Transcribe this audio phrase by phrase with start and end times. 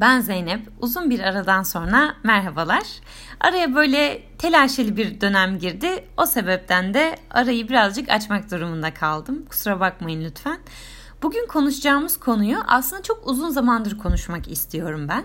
[0.00, 0.68] Ben Zeynep.
[0.80, 2.82] Uzun bir aradan sonra merhabalar.
[3.40, 6.04] Araya böyle telaşeli bir dönem girdi.
[6.16, 9.44] O sebepten de arayı birazcık açmak durumunda kaldım.
[9.48, 10.58] Kusura bakmayın lütfen.
[11.22, 15.24] Bugün konuşacağımız konuyu aslında çok uzun zamandır konuşmak istiyorum ben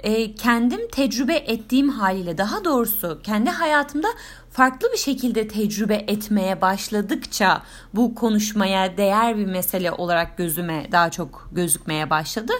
[0.00, 4.08] e, kendim tecrübe ettiğim haliyle daha doğrusu kendi hayatımda
[4.56, 7.62] farklı bir şekilde tecrübe etmeye başladıkça
[7.94, 12.52] bu konuşmaya değer bir mesele olarak gözüme daha çok gözükmeye başladı.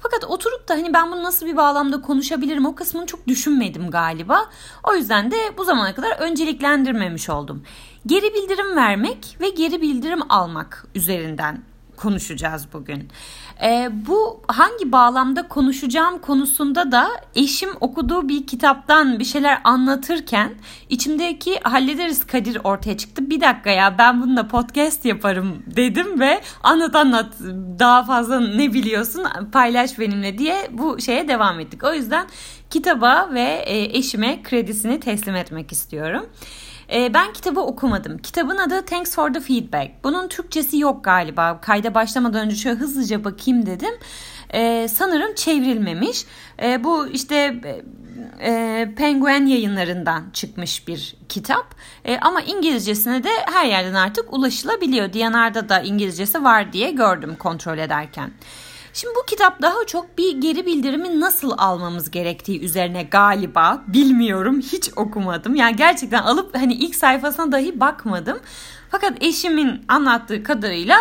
[0.00, 4.50] Fakat oturup da hani ben bunu nasıl bir bağlamda konuşabilirim o kısmını çok düşünmedim galiba.
[4.84, 7.62] O yüzden de bu zamana kadar önceliklendirmemiş oldum.
[8.06, 11.71] Geri bildirim vermek ve geri bildirim almak üzerinden
[12.02, 13.08] konuşacağız bugün.
[13.62, 20.54] E, bu hangi bağlamda konuşacağım konusunda da eşim okuduğu bir kitaptan bir şeyler anlatırken
[20.88, 23.30] içimdeki hallederiz Kadir ortaya çıktı.
[23.30, 27.34] Bir dakika ya ben bununla podcast yaparım dedim ve anlat anlat
[27.78, 31.84] daha fazla ne biliyorsun paylaş benimle diye bu şeye devam ettik.
[31.84, 32.26] O yüzden
[32.70, 36.26] kitaba ve e, eşime kredisini teslim etmek istiyorum.
[36.92, 38.18] E, ben kitabı okumadım.
[38.18, 40.04] Kitabın adı Thanks for the Feedback.
[40.04, 41.60] Bunun Türkçesi yok galiba.
[41.60, 43.94] Kayda başlamadan önce şöyle hızlıca bakayım dedim.
[44.50, 46.24] E, sanırım çevrilmemiş.
[46.62, 47.60] E, bu işte
[48.40, 51.74] e, Penguin yayınlarından çıkmış bir kitap.
[52.04, 55.12] E, ama İngilizcesine de her yerden artık ulaşılabiliyor.
[55.12, 58.30] Diyanar'da da İngilizcesi var diye gördüm kontrol ederken.
[58.92, 64.90] Şimdi bu kitap daha çok bir geri bildirimi nasıl almamız gerektiği üzerine galiba bilmiyorum hiç
[64.96, 65.54] okumadım.
[65.54, 68.40] Yani gerçekten alıp hani ilk sayfasına dahi bakmadım.
[68.90, 70.98] Fakat eşimin anlattığı kadarıyla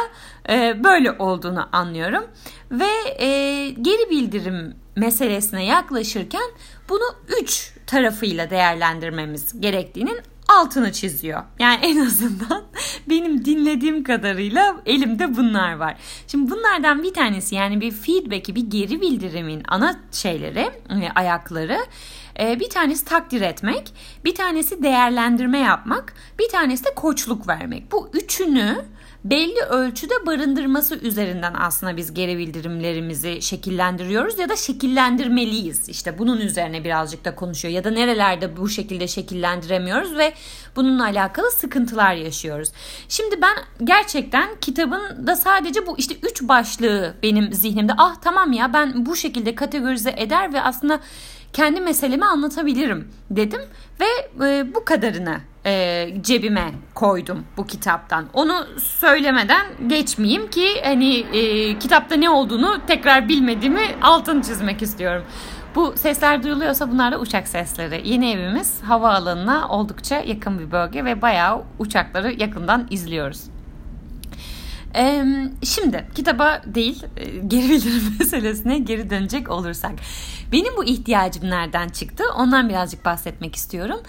[0.50, 2.24] e, böyle olduğunu anlıyorum.
[2.72, 6.52] Ve e, geri bildirim meselesine yaklaşırken
[6.90, 10.18] bunu üç tarafıyla değerlendirmemiz gerektiğinin
[10.60, 11.44] altını çiziyor.
[11.60, 12.64] Yani en azından
[13.10, 15.98] benim dinlediğim kadarıyla elimde bunlar var.
[16.28, 21.78] Şimdi bunlardan bir tanesi yani bir feedback'i bir geri bildirimin ana şeyleri e, ayakları
[22.40, 23.94] e, bir tanesi takdir etmek,
[24.26, 27.92] bir tanesi değerlendirme yapmak, bir tanesi de koçluk vermek.
[27.92, 28.86] Bu üçünü
[29.24, 35.90] belli ölçüde barındırması üzerinden aslında biz geri bildirimlerimizi şekillendiriyoruz ya da şekillendirmeliyiz.
[35.90, 40.34] İşte bunun üzerine birazcık da konuşuyor ya da nerelerde bu şekilde şekillendiremiyoruz ve
[40.76, 42.72] bununla alakalı sıkıntılar yaşıyoruz.
[43.10, 48.74] Şimdi ben gerçekten kitabın da sadece bu işte üç başlığı benim zihnimde ah tamam ya
[48.74, 51.00] ben bu şekilde kategorize eder ve aslında
[51.54, 53.62] kendi meselemi anlatabilirim dedim
[54.00, 54.06] ve
[54.46, 58.26] e, bu kadarını e, cebime koydum bu kitaptan.
[58.34, 65.24] Onu söylemeden geçmeyeyim ki hani e, kitapta ne olduğunu tekrar bilmediğimi altını çizmek istiyorum.
[65.76, 68.10] Bu sesler duyuluyorsa bunlar da uçak sesleri.
[68.10, 73.44] Yeni evimiz havaalanına oldukça yakın bir bölge ve bayağı uçakları yakından izliyoruz.
[74.96, 75.26] Ee,
[75.64, 79.92] şimdi kitaba değil e, geri bildirim meselesine geri dönecek olursak.
[80.52, 82.24] Benim bu ihtiyacım nereden çıktı?
[82.38, 84.00] Ondan birazcık bahsetmek istiyorum.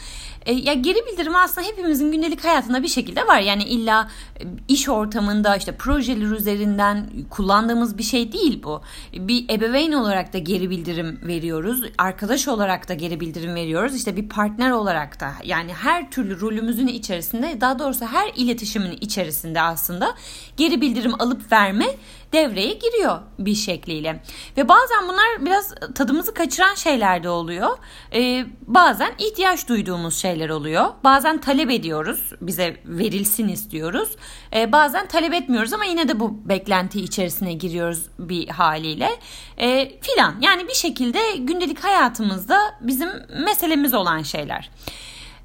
[0.47, 3.41] E, ya geri bildirim aslında hepimizin gündelik hayatında bir şekilde var.
[3.41, 4.10] Yani illa
[4.41, 8.82] e, iş ortamında işte projeler üzerinden kullandığımız bir şey değil bu.
[9.12, 11.82] Bir ebeveyn olarak da geri bildirim veriyoruz.
[11.99, 13.97] Arkadaş olarak da geri bildirim veriyoruz.
[13.97, 19.62] İşte bir partner olarak da yani her türlü rolümüzün içerisinde daha doğrusu her iletişimin içerisinde
[19.62, 20.14] aslında
[20.56, 21.86] geri bildirim alıp verme
[22.32, 24.22] devreye giriyor bir şekliyle.
[24.56, 27.78] Ve bazen bunlar biraz tadımızı kaçıran şeyler de oluyor.
[28.14, 30.84] Ee, bazen ihtiyaç duyduğumuz şeyler oluyor.
[31.04, 32.32] Bazen talep ediyoruz.
[32.40, 34.16] Bize verilsin istiyoruz.
[34.54, 39.10] Ee, bazen talep etmiyoruz ama yine de bu beklenti içerisine giriyoruz bir haliyle.
[39.58, 43.08] Ee, filan yani bir şekilde gündelik hayatımızda bizim
[43.44, 44.70] meselemiz olan şeyler.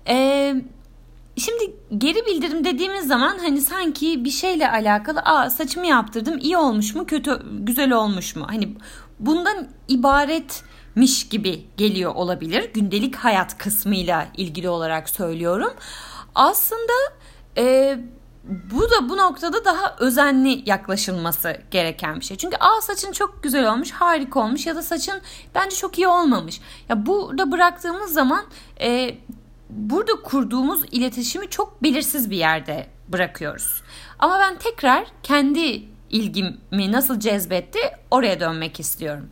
[0.10, 0.56] Eee
[1.38, 6.96] Şimdi geri bildirim dediğimiz zaman hani sanki bir şeyle alakalı aa saçımı yaptırdım iyi olmuş
[6.96, 8.46] mu kötü güzel olmuş mu?
[8.50, 8.76] Hani
[9.20, 12.74] bundan ibaretmiş gibi geliyor olabilir.
[12.74, 15.74] Gündelik hayat kısmıyla ilgili olarak söylüyorum.
[16.36, 16.94] Aslında
[17.58, 17.98] e,
[18.72, 22.38] bu da bu noktada daha özenli yaklaşılması gereken bir şey.
[22.38, 25.22] Çünkü aa saçın çok güzel olmuş, harika olmuş ya da saçın
[25.56, 26.62] bence çok iyi olmamış.
[26.90, 28.46] Ya burada bıraktığımız zaman
[28.82, 29.18] e,
[29.70, 33.82] burada kurduğumuz iletişimi çok belirsiz bir yerde bırakıyoruz.
[34.20, 37.80] Ama ben tekrar kendi ilgimi nasıl cezbetti
[38.12, 39.30] oraya dönmek istiyorum.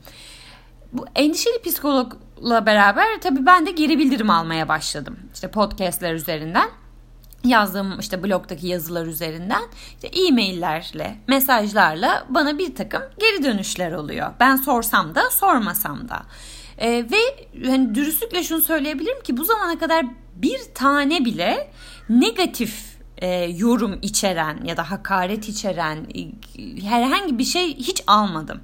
[0.94, 5.20] Bu endişeli psikologla beraber tabii ben de geri bildirim almaya başladım.
[5.34, 6.70] İşte podcastler üzerinden
[7.44, 9.64] yazdığım işte blogdaki yazılar üzerinden
[9.96, 14.32] işte e-maillerle, mesajlarla bana bir takım geri dönüşler oluyor.
[14.40, 16.24] Ben sorsam da sormasam da.
[16.78, 20.06] Ee, ve hani dürüstlükle şunu söyleyebilirim ki bu zamana kadar
[20.36, 21.72] bir tane bile
[22.10, 26.22] negatif e, yorum içeren ya da hakaret içeren e,
[26.82, 28.62] herhangi bir şey hiç almadım.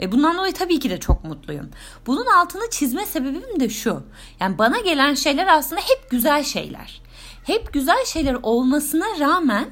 [0.00, 1.70] E, bundan dolayı tabii ki de çok mutluyum.
[2.06, 4.02] Bunun altını çizme sebebim de şu.
[4.40, 7.02] Yani bana gelen şeyler aslında hep güzel şeyler.
[7.44, 9.70] Hep güzel şeyler olmasına rağmen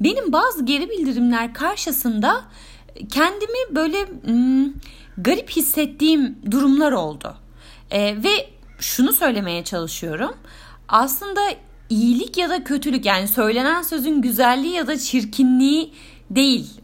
[0.00, 2.44] benim bazı geri bildirimler karşısında
[3.12, 4.72] kendimi böyle hmm,
[5.18, 7.36] garip hissettiğim durumlar oldu.
[7.90, 10.34] E, ve şunu söylemeye çalışıyorum.
[10.88, 11.40] Aslında
[11.88, 15.94] iyilik ya da kötülük yani söylenen sözün güzelliği ya da çirkinliği
[16.30, 16.80] değil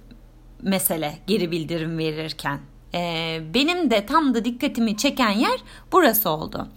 [0.63, 2.61] mesele geri bildirim verirken.
[2.95, 5.61] Ee, benim de tam da dikkatimi çeken yer
[5.93, 6.69] burası oldu.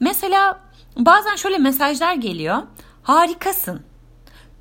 [0.00, 0.60] Mesela
[0.96, 2.62] bazen şöyle mesajlar geliyor.
[3.02, 3.82] Harikasın.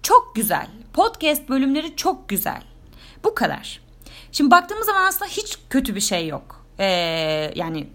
[0.04, 0.68] Çok güzel.
[0.94, 2.62] Podcast bölümleri çok güzel.
[3.24, 3.82] Bu kadar.
[4.32, 6.66] Şimdi baktığımız zaman aslında hiç kötü bir şey yok.
[6.80, 6.86] Ee,
[7.56, 7.88] yani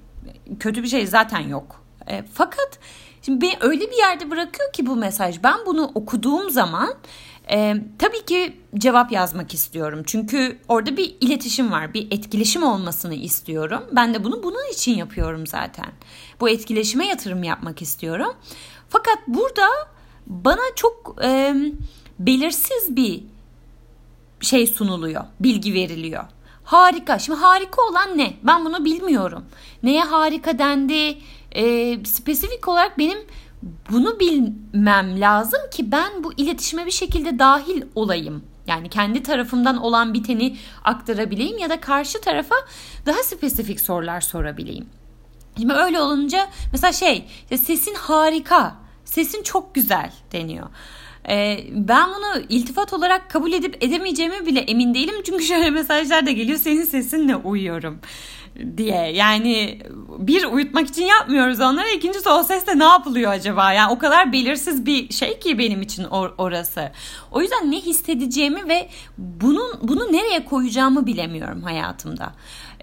[0.60, 1.84] kötü bir şey zaten yok.
[2.06, 2.78] E, fakat
[3.24, 5.42] şimdi beni öyle bir yerde bırakıyor ki bu mesaj.
[5.42, 6.94] Ben bunu okuduğum zaman
[7.50, 10.02] e, tabii ki cevap yazmak istiyorum.
[10.06, 13.82] Çünkü orada bir iletişim var, bir etkileşim olmasını istiyorum.
[13.92, 15.92] Ben de bunu bunun için yapıyorum zaten.
[16.40, 18.34] Bu etkileşime yatırım yapmak istiyorum.
[18.88, 19.68] Fakat burada
[20.26, 21.54] bana çok e,
[22.18, 23.24] belirsiz bir
[24.40, 26.24] şey sunuluyor, bilgi veriliyor.
[26.64, 27.18] Harika.
[27.18, 28.36] Şimdi harika olan ne?
[28.42, 29.44] Ben bunu bilmiyorum.
[29.82, 31.18] Neye harika dendi?
[31.54, 33.18] Ee, spesifik olarak benim
[33.90, 38.44] bunu bilmem lazım ki ben bu iletişime bir şekilde dahil olayım.
[38.66, 42.54] Yani kendi tarafımdan olan biteni aktarabileyim ya da karşı tarafa
[43.06, 44.86] daha spesifik sorular sorabileyim.
[45.58, 47.24] Şimdi öyle olunca mesela şey
[47.56, 50.66] sesin harika, sesin çok güzel deniyor.
[51.28, 55.14] Ee, ben bunu iltifat olarak kabul edip edemeyeceğimi bile emin değilim.
[55.26, 56.58] Çünkü şöyle mesajlar da geliyor.
[56.58, 58.00] Senin sesinle uyuyorum
[58.76, 59.12] diye.
[59.14, 59.78] Yani
[60.18, 61.88] bir uyutmak için yapmıyoruz onları.
[61.88, 63.72] İkincisi o sesle ne yapılıyor acaba?
[63.72, 66.92] Yani o kadar belirsiz bir şey ki benim için or- orası.
[67.32, 72.32] O yüzden ne hissedeceğimi ve bunun bunu nereye koyacağımı bilemiyorum hayatımda.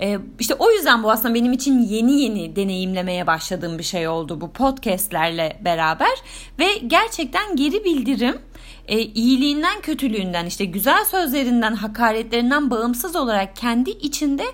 [0.02, 4.42] Ee, işte o yüzden bu aslında benim için yeni yeni deneyimlemeye başladığım bir şey oldu
[4.42, 6.12] bu podcastlerle beraber
[6.60, 8.38] ve gerçekten geri bildirim
[8.92, 14.46] e, iyiliğinden kötülüğünden işte güzel sözlerinden hakaretlerinden bağımsız olarak kendi içinde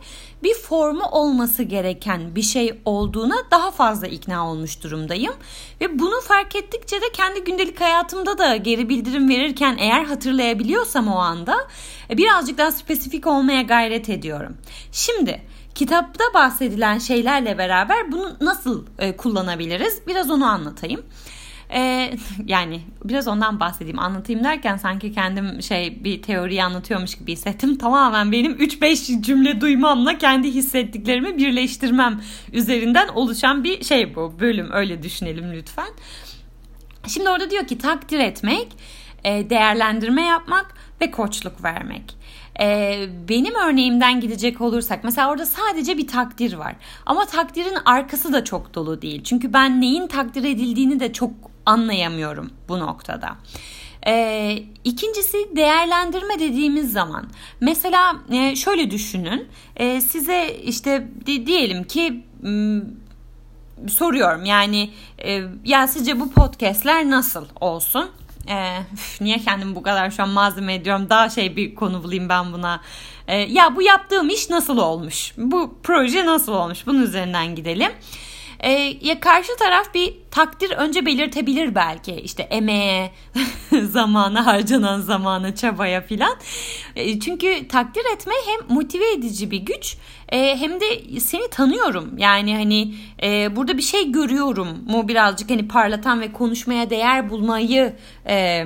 [0.43, 5.33] bir formu olması gereken bir şey olduğuna daha fazla ikna olmuş durumdayım.
[5.81, 11.17] Ve bunu fark ettikçe de kendi gündelik hayatımda da geri bildirim verirken eğer hatırlayabiliyorsam o
[11.17, 11.55] anda
[12.09, 14.57] e, birazcık daha spesifik olmaya gayret ediyorum.
[14.91, 15.41] Şimdi
[15.75, 20.01] kitapta bahsedilen şeylerle beraber bunu nasıl e, kullanabiliriz?
[20.07, 21.03] Biraz onu anlatayım.
[21.73, 22.13] Ee,
[22.45, 27.77] yani biraz ondan bahsedeyim anlatayım derken sanki kendim şey bir teoriyi anlatıyormuş gibi hissettim.
[27.77, 32.21] Tamamen benim 3-5 cümle duymamla kendi hissettiklerimi birleştirmem
[32.53, 35.89] üzerinden oluşan bir şey bu bölüm öyle düşünelim lütfen.
[37.07, 38.67] Şimdi orada diyor ki takdir etmek,
[39.23, 42.17] e, değerlendirme yapmak ve koçluk vermek.
[42.59, 46.75] Ee, benim örneğimden gidecek olursak mesela orada sadece bir takdir var
[47.05, 51.31] ama takdirin arkası da çok dolu değil çünkü ben neyin takdir edildiğini de çok
[51.67, 53.37] anlayamıyorum bu noktada.
[54.07, 57.25] Ee, ikincisi değerlendirme dediğimiz zaman
[57.61, 62.23] mesela e, şöyle düşünün e, size işte di, diyelim ki
[63.87, 64.89] soruyorum yani
[65.25, 68.09] e, ya sizce bu podcastler nasıl olsun?
[68.47, 72.29] E, üf, niye kendim bu kadar şu an malzeme ediyorum daha şey bir konu bulayım
[72.29, 72.81] ben buna.
[73.27, 75.33] E, ya bu yaptığım iş nasıl olmuş?
[75.37, 76.87] Bu proje nasıl olmuş?
[76.87, 77.91] Bunun üzerinden gidelim.
[78.59, 78.71] E,
[79.01, 83.11] ya karşı taraf bir takdir önce belirtebilir belki işte emeğe,
[83.83, 86.35] zamana harcanan zamana, çabaya filan.
[86.95, 89.97] E, çünkü takdir etme hem motive edici bir güç
[90.29, 92.17] e, hem de seni tanıyorum.
[92.17, 97.95] Yani hani e, burada bir şey görüyorum mu birazcık hani parlatan ve konuşmaya değer bulmayı
[98.27, 98.65] e,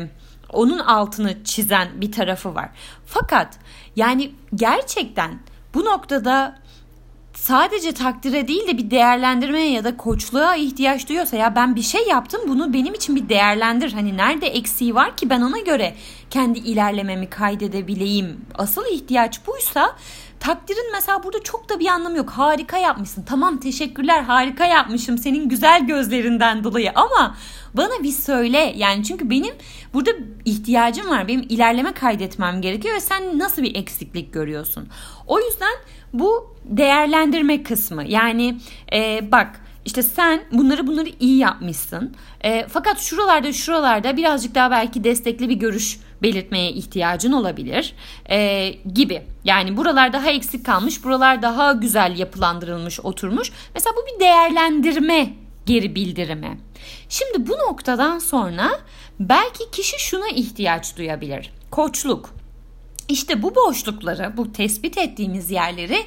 [0.50, 2.70] onun altını çizen bir tarafı var.
[3.06, 3.60] Fakat
[3.96, 5.39] yani gerçekten
[5.74, 6.61] bu noktada
[7.34, 12.08] sadece takdire değil de bir değerlendirmeye ya da koçluğa ihtiyaç duyuyorsa ya ben bir şey
[12.08, 13.94] yaptım bunu benim için bir değerlendir.
[13.94, 15.96] Hani nerede eksiği var ki ben ona göre
[16.30, 18.46] kendi ilerlememi kaydedebileyim.
[18.56, 19.96] Asıl ihtiyaç buysa
[20.40, 22.30] takdirin mesela burada çok da bir anlamı yok.
[22.30, 23.24] Harika yapmışsın.
[23.24, 27.36] Tamam teşekkürler harika yapmışım senin güzel gözlerinden dolayı ama
[27.74, 28.74] bana bir söyle.
[28.78, 29.56] Yani çünkü benim
[29.94, 30.12] burada
[30.46, 31.28] ihtiyacım var.
[31.28, 34.88] Benim ilerleme kaydetmem gerekiyor ve sen nasıl bir eksiklik görüyorsun?
[35.28, 35.74] O yüzden
[36.13, 38.03] bu değerlendirme kısmı.
[38.03, 38.58] Yani
[38.94, 42.15] e, bak işte sen bunları bunları iyi yapmışsın.
[42.44, 47.94] E, fakat şuralarda şuralarda birazcık daha belki destekli bir görüş belirtmeye ihtiyacın olabilir
[48.30, 49.22] e, gibi.
[49.44, 53.51] Yani buralar daha eksik kalmış, buralar daha güzel yapılandırılmış, oturmuş.
[53.75, 55.34] Mesela bu bir değerlendirme
[55.65, 56.58] geri bildirimi.
[57.10, 58.72] Şimdi bu noktadan sonra
[59.20, 61.51] belki kişi şuna ihtiyaç duyabilir.
[61.72, 62.41] Koçluk.
[63.12, 65.98] İşte bu boşlukları, bu tespit ettiğimiz yerleri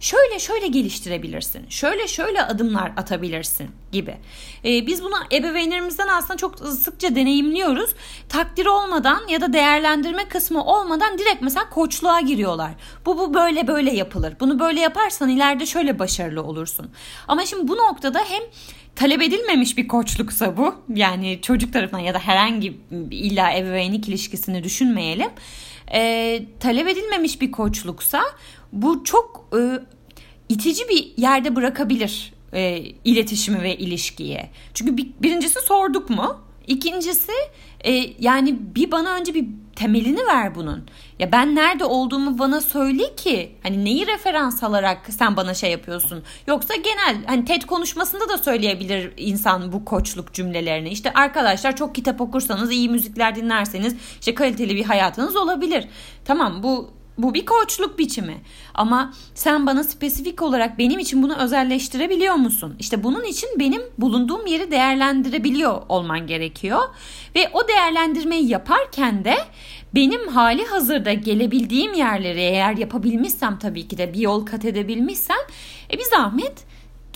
[0.00, 1.68] şöyle şöyle geliştirebilirsin.
[1.68, 4.16] Şöyle şöyle adımlar atabilirsin gibi.
[4.64, 7.90] Ee, biz bunu ebeveynlerimizden aslında çok sıkça deneyimliyoruz.
[8.28, 12.70] Takdir olmadan ya da değerlendirme kısmı olmadan direkt mesela koçluğa giriyorlar.
[13.06, 14.34] Bu bu böyle böyle yapılır.
[14.40, 16.90] Bunu böyle yaparsan ileride şöyle başarılı olursun.
[17.28, 18.42] Ama şimdi bu noktada hem
[18.96, 25.30] talep edilmemiş bir koçluksa bu yani çocuk tarafından ya da herhangi illa ebeveynlik ilişkisini düşünmeyelim.
[25.92, 28.22] E, talep edilmemiş bir koçluksa
[28.72, 29.80] bu çok e,
[30.48, 34.40] itici bir yerde bırakabilir e, iletişimi ve ilişkiyi.
[34.74, 36.40] Çünkü bir, birincisi sorduk mu?
[36.66, 37.32] İkincisi
[37.84, 40.86] e, yani bir bana önce bir temelini ver bunun.
[41.18, 46.22] Ya ben nerede olduğumu bana söyle ki hani neyi referans alarak sen bana şey yapıyorsun.
[46.46, 50.88] Yoksa genel hani TED konuşmasında da söyleyebilir insan bu koçluk cümlelerini.
[50.88, 55.88] İşte arkadaşlar çok kitap okursanız, iyi müzikler dinlerseniz işte kaliteli bir hayatınız olabilir.
[56.24, 58.40] Tamam bu bu bir koçluk biçimi.
[58.74, 62.76] Ama sen bana spesifik olarak benim için bunu özelleştirebiliyor musun?
[62.78, 66.80] İşte bunun için benim bulunduğum yeri değerlendirebiliyor olman gerekiyor.
[67.34, 69.36] Ve o değerlendirmeyi yaparken de
[69.94, 75.36] benim hali hazırda gelebildiğim yerleri eğer yapabilmişsem tabii ki de bir yol kat edebilmişsem
[75.92, 76.71] e bir zahmet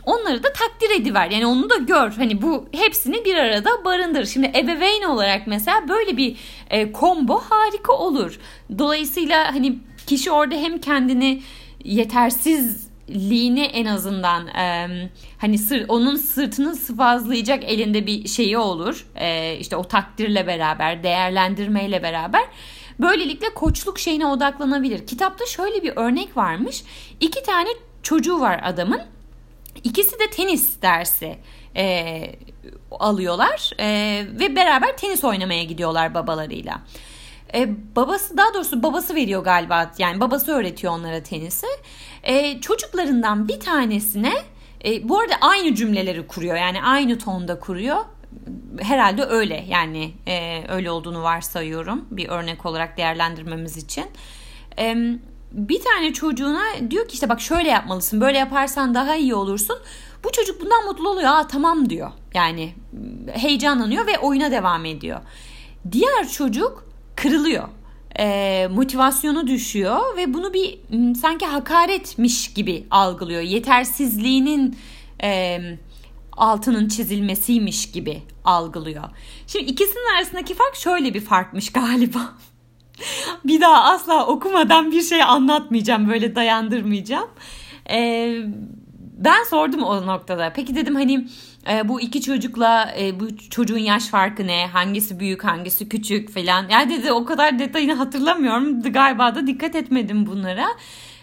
[0.07, 1.31] onları da takdir ediver.
[1.31, 2.13] Yani onu da gör.
[2.13, 4.27] Hani bu hepsini bir arada barındır.
[4.27, 6.37] Şimdi ebeveyn olarak mesela böyle bir
[6.71, 8.41] e, combo harika olur.
[8.79, 11.43] Dolayısıyla hani kişi orada hem kendini
[11.85, 14.89] yetersizliğini en azından e,
[15.39, 19.07] hani sır, onun sırtını sıvazlayacak elinde bir şeyi olur.
[19.15, 22.43] E, işte o takdirle beraber, değerlendirmeyle beraber.
[23.01, 25.07] Böylelikle koçluk şeyine odaklanabilir.
[25.07, 26.83] Kitapta şöyle bir örnek varmış.
[27.21, 27.69] İki tane
[28.03, 29.01] çocuğu var adamın.
[29.85, 31.39] İkisi de tenis dersi
[31.77, 32.23] e,
[32.91, 33.87] alıyorlar e,
[34.41, 36.83] ve beraber tenis oynamaya gidiyorlar babalarıyla.
[37.55, 41.67] E, babası daha doğrusu babası veriyor galiba yani babası öğretiyor onlara tenisi.
[42.23, 44.33] E, çocuklarından bir tanesine
[44.85, 48.05] e, bu arada aynı cümleleri kuruyor yani aynı tonda kuruyor.
[48.81, 54.05] Herhalde öyle yani e, öyle olduğunu varsayıyorum bir örnek olarak değerlendirmemiz için.
[54.77, 55.21] Evet
[55.53, 59.77] bir tane çocuğuna diyor ki işte bak şöyle yapmalısın böyle yaparsan daha iyi olursun.
[60.25, 61.29] Bu çocuk bundan mutlu oluyor.
[61.29, 62.11] Aa tamam diyor.
[62.35, 62.75] Yani
[63.33, 65.21] heyecanlanıyor ve oyuna devam ediyor.
[65.93, 66.87] Diğer çocuk
[67.17, 67.69] kırılıyor.
[68.19, 70.79] E, motivasyonu düşüyor ve bunu bir
[71.21, 73.41] sanki hakaretmiş gibi algılıyor.
[73.41, 74.79] Yetersizliğinin
[75.23, 75.61] e,
[76.37, 79.05] altının çizilmesiymiş gibi algılıyor.
[79.47, 82.35] Şimdi ikisinin arasındaki fark şöyle bir farkmış galiba.
[83.45, 86.09] bir daha asla okumadan bir şey anlatmayacağım.
[86.09, 87.29] Böyle dayandırmayacağım.
[87.91, 88.37] Ee,
[89.17, 90.53] ben sordum o noktada.
[90.57, 91.27] Peki dedim hani
[91.71, 94.67] e, bu iki çocukla e, bu çocuğun yaş farkı ne?
[94.67, 96.69] Hangisi büyük hangisi küçük falan.
[96.69, 98.83] Ya dedi o kadar detayını hatırlamıyorum.
[98.83, 100.67] Galiba da dikkat etmedim bunlara.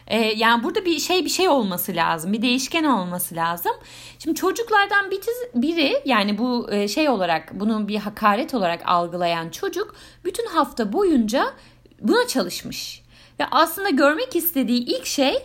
[0.08, 2.34] E, yani burada bir şey bir şey olması lazım.
[2.34, 3.72] Bir değişken olması lazım.
[4.20, 5.12] Şimdi çocuklardan
[5.56, 9.96] biri yani bu e, şey olarak bunu bir hakaret olarak algılayan çocuk
[10.26, 11.54] bütün hafta boyunca
[12.02, 13.04] buna çalışmış.
[13.40, 15.36] Ve aslında görmek istediği ilk şey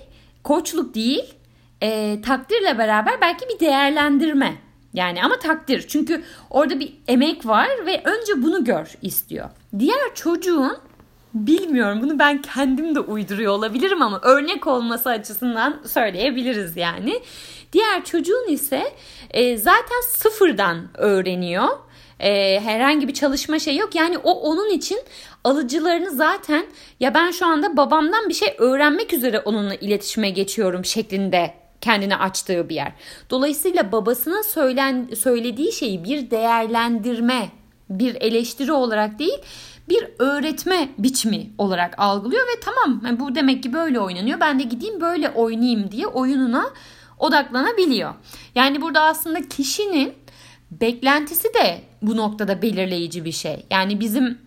[0.45, 1.35] koçluk değil
[1.83, 4.55] e, takdirle beraber belki bir değerlendirme.
[4.95, 9.51] Yani ama takdir çünkü orada bir emek var ve önce bunu gör istiyor.
[9.79, 10.79] Diğer çocuğun
[11.47, 17.23] bilmiyorum bunu ben kendim de uyduruyor olabilirim ama örnek olması açısından söyleyebiliriz yani.
[17.73, 18.93] Diğer çocuğun ise
[19.31, 21.69] e, zaten sıfırdan öğreniyor.
[22.21, 23.95] E, herhangi bir çalışma şey yok.
[23.95, 24.99] Yani o onun için
[25.45, 26.67] alıcılarını zaten
[27.01, 32.69] ya ben şu anda babamdan bir şey öğrenmek üzere onunla iletişime geçiyorum şeklinde kendine açtığı
[32.69, 32.93] bir yer.
[33.31, 37.49] Dolayısıyla babasına söylen, söylediği şeyi bir değerlendirme,
[37.91, 39.39] bir eleştiri olarak değil,
[39.89, 44.41] bir öğretme biçimi olarak algılıyor ve tamam yani bu demek ki böyle oynanıyor.
[44.41, 46.71] Ben de gideyim böyle oynayayım diye oyununa
[47.19, 48.15] odaklanabiliyor.
[48.55, 50.15] Yani burada aslında kişinin
[50.71, 53.67] beklentisi de bu noktada belirleyici bir şey.
[53.71, 54.39] Yani bizim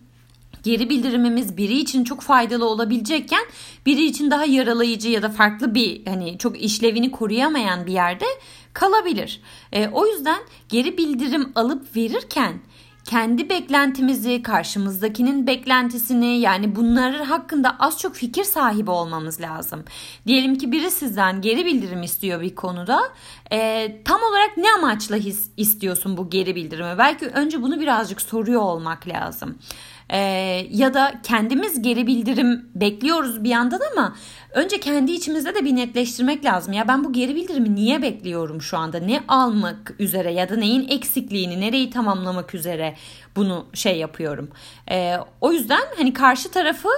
[0.64, 3.46] geri bildirimimiz biri için çok faydalı olabilecekken
[3.86, 8.26] biri için daha yaralayıcı ya da farklı bir hani çok işlevini koruyamayan bir yerde
[8.74, 9.42] kalabilir.
[9.72, 12.54] E, o yüzden geri bildirim alıp verirken
[13.06, 19.84] kendi beklentimizi, karşımızdakinin beklentisini yani bunlar hakkında az çok fikir sahibi olmamız lazım.
[20.28, 23.02] Diyelim ki biri sizden geri bildirim istiyor bir konuda.
[23.52, 26.98] E, tam olarak ne amaçla his, istiyorsun bu geri bildirimi?
[26.98, 29.58] Belki önce bunu birazcık soruyor olmak lazım.
[30.12, 30.18] E,
[30.72, 34.16] ya da kendimiz geri bildirim bekliyoruz bir yandan ama
[34.54, 36.74] önce kendi içimizde de bir netleştirmek lazım.
[36.74, 39.00] Ya ben bu geri bildirimi niye bekliyorum şu anda?
[39.00, 42.96] Ne almak üzere ya da neyin eksikliğini, nereyi tamamlamak üzere
[43.36, 44.50] bunu şey yapıyorum.
[44.92, 46.90] E, o yüzden hani karşı tarafı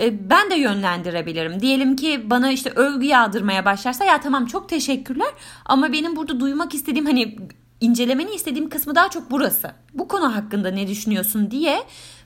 [0.00, 1.60] e, ben de yönlendirebilirim.
[1.60, 5.30] Diyelim ki bana işte övgü yağdırmaya başlarsa ya tamam çok teşekkürler
[5.64, 7.36] ama benim burada duymak istediğim hani
[7.80, 9.70] incelemeni istediğim kısmı daha çok burası.
[9.94, 11.82] Bu konu hakkında ne düşünüyorsun diye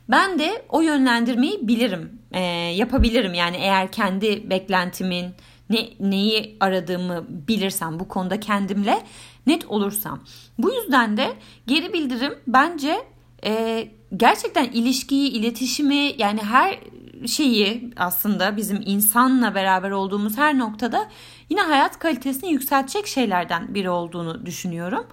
[0.09, 2.41] ben de o yönlendirmeyi bilirim, e,
[2.75, 3.35] yapabilirim.
[3.35, 5.27] Yani eğer kendi beklentimin
[5.71, 9.03] ne neyi aradığımı bilirsem bu konuda kendimle
[9.47, 10.21] net olursam.
[10.59, 11.33] Bu yüzden de
[11.67, 12.97] geri bildirim bence
[13.45, 13.85] e,
[14.17, 16.79] gerçekten ilişkiyi, iletişimi yani her
[17.27, 21.09] şeyi aslında bizim insanla beraber olduğumuz her noktada
[21.51, 25.07] yine hayat kalitesini yükseltecek şeylerden biri olduğunu düşünüyorum.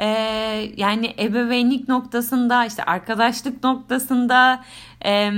[0.00, 4.64] Ee, yani ebeveynlik noktasında işte arkadaşlık noktasında
[5.04, 5.30] e,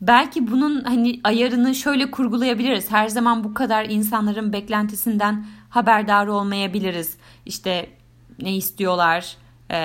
[0.00, 2.90] belki bunun hani ayarını şöyle kurgulayabiliriz.
[2.90, 7.16] Her zaman bu kadar insanların beklentisinden haberdar olmayabiliriz.
[7.46, 7.88] İşte
[8.42, 9.36] ne istiyorlar,
[9.70, 9.76] e,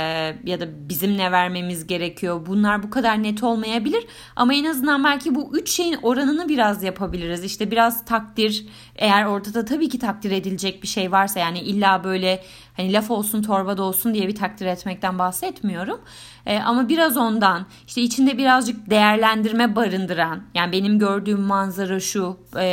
[0.43, 2.45] ya da bizim ne vermemiz gerekiyor.
[2.45, 4.03] Bunlar bu kadar net olmayabilir
[4.35, 7.43] ama en azından belki bu üç şeyin oranını biraz yapabiliriz.
[7.43, 12.43] İşte biraz takdir eğer ortada tabii ki takdir edilecek bir şey varsa yani illa böyle
[12.77, 16.01] hani laf olsun torbada olsun diye bir takdir etmekten bahsetmiyorum.
[16.45, 22.65] E, ama biraz ondan işte içinde birazcık değerlendirme barındıran yani benim gördüğüm manzara şu e,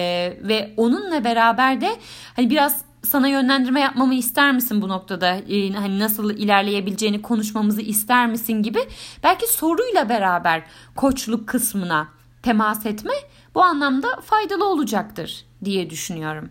[0.43, 1.97] ve onunla beraber de
[2.37, 5.35] hani biraz sana yönlendirme yapmamı ister misin bu noktada?
[5.35, 8.81] Ee, hani nasıl ilerleyebileceğini konuşmamızı ister misin gibi
[9.23, 10.63] belki soruyla beraber
[10.97, 12.09] koçluk kısmına
[12.43, 13.13] temas etme
[13.55, 16.49] bu anlamda faydalı olacaktır diye düşünüyorum.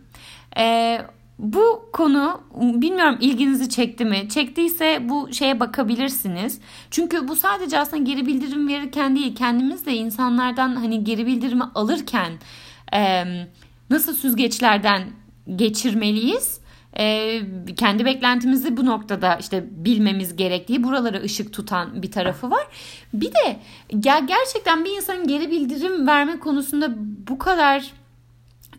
[0.57, 1.01] Ee,
[1.39, 4.29] bu konu bilmiyorum ilginizi çekti mi?
[4.29, 6.59] Çektiyse bu şeye bakabilirsiniz.
[6.91, 12.31] Çünkü bu sadece aslında geri bildirim verirken değil kendimiz de insanlardan hani geri bildirimi alırken
[12.93, 13.23] e,
[13.89, 15.03] nasıl süzgeçlerden
[15.55, 16.59] geçirmeliyiz.
[16.97, 17.41] Ee,
[17.77, 22.67] kendi beklentimizi bu noktada işte bilmemiz gerektiği buralara ışık tutan bir tarafı var.
[23.13, 23.59] Bir de
[23.99, 26.95] gel gerçekten bir insanın geri bildirim verme konusunda
[27.27, 27.91] bu kadar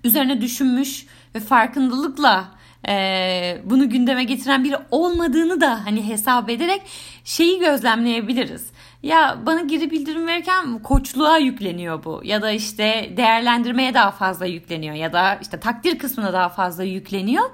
[0.05, 2.49] üzerine düşünmüş ve farkındalıkla
[2.89, 6.83] e, bunu gündeme getiren biri olmadığını da hani hesap ederek
[7.25, 8.67] şeyi gözlemleyebiliriz.
[9.03, 14.95] Ya bana geri bildirim verirken koçluğa yükleniyor bu ya da işte değerlendirmeye daha fazla yükleniyor
[14.95, 17.45] ya da işte takdir kısmına daha fazla yükleniyor.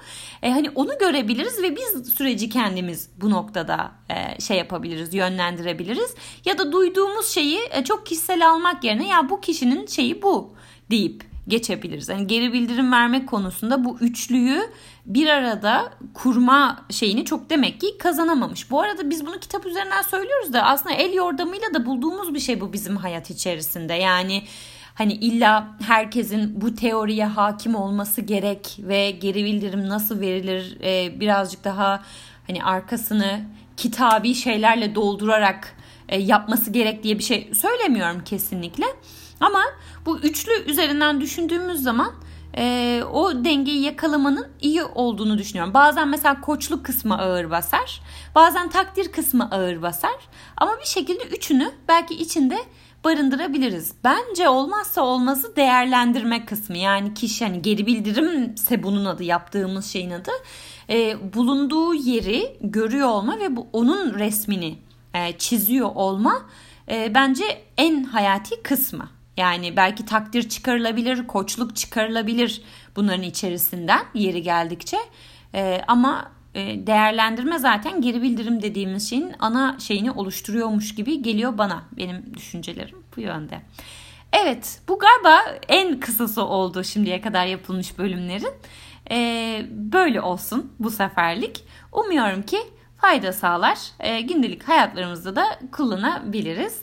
[0.42, 6.14] E, hani onu görebiliriz ve biz süreci kendimiz bu noktada e, şey yapabiliriz, yönlendirebiliriz.
[6.44, 10.54] Ya da duyduğumuz şeyi e, çok kişisel almak yerine ya bu kişinin şeyi bu
[10.90, 12.09] deyip geçebiliriz.
[12.09, 14.62] Yani geri bildirim vermek konusunda bu üçlüyü
[15.06, 18.70] bir arada kurma şeyini çok demek ki kazanamamış.
[18.70, 22.61] Bu arada biz bunu kitap üzerinden söylüyoruz da aslında el yordamıyla da bulduğumuz bir şey
[22.61, 23.94] bu bizim hayat içerisinde.
[23.94, 24.42] Yani
[24.94, 31.64] hani illa herkesin bu teoriye hakim olması gerek ve geri bildirim nasıl verilir e, birazcık
[31.64, 32.02] daha
[32.46, 33.40] hani arkasını
[33.76, 35.76] kitabi şeylerle doldurarak
[36.09, 38.85] e, yapması gerek diye bir şey söylemiyorum kesinlikle.
[39.40, 39.62] Ama
[40.07, 42.12] bu üçlü üzerinden düşündüğümüz zaman
[42.57, 45.75] e, o dengeyi yakalamanın iyi olduğunu düşünüyorum.
[45.75, 48.03] Bazen mesela koçluk kısmı ağır basar.
[48.35, 50.16] Bazen takdir kısmı ağır basar.
[50.57, 52.59] Ama bir şekilde üçünü belki içinde
[53.05, 53.92] barındırabiliriz.
[54.05, 56.79] Bence olmazsa olmazı değerlendirme kısmı.
[56.79, 60.31] Yani kişi hani geri bildirimse bunun adı yaptığımız şeyin adı.
[60.90, 64.79] E, bulunduğu yeri görüyor olma ve bu onun resmini
[65.14, 66.42] e, çiziyor olma
[66.90, 67.44] e, bence
[67.77, 69.15] en hayati kısmı.
[69.37, 72.62] Yani belki takdir çıkarılabilir, koçluk çıkarılabilir
[72.96, 74.96] bunların içerisinden yeri geldikçe.
[75.55, 81.85] E, ama e, değerlendirme zaten geri bildirim dediğimiz şeyin ana şeyini oluşturuyormuş gibi geliyor bana.
[81.96, 83.61] Benim düşüncelerim bu yönde.
[84.33, 88.53] Evet bu galiba en kısası oldu şimdiye kadar yapılmış bölümlerin.
[89.11, 91.64] E, böyle olsun bu seferlik.
[91.92, 92.59] Umuyorum ki
[92.99, 93.79] fayda sağlar.
[94.01, 96.83] E, gündelik hayatlarımızda da kullanabiliriz.